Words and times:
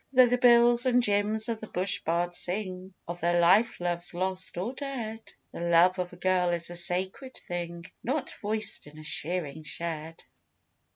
Though 0.11 0.25
the 0.25 0.39
Bills 0.39 0.87
and 0.87 1.03
Jims 1.03 1.47
of 1.47 1.59
the 1.59 1.67
bush 1.67 1.99
bard 1.99 2.33
sing 2.33 2.95
Of 3.07 3.21
their 3.21 3.39
life 3.39 3.79
loves, 3.79 4.15
lost 4.15 4.57
or 4.57 4.73
dead, 4.73 5.21
The 5.51 5.61
love 5.61 5.99
of 5.99 6.11
a 6.11 6.15
girl 6.15 6.49
is 6.53 6.71
a 6.71 6.75
sacred 6.75 7.37
thing 7.37 7.85
Not 8.03 8.31
voiced 8.41 8.87
in 8.87 8.97
a 8.97 9.03
shearing 9.03 9.61
shed. 9.61 10.23